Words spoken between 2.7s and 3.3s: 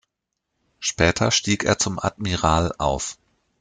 auf.